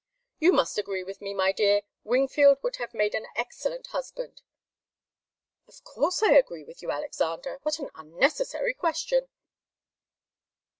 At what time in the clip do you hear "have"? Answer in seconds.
2.77-2.91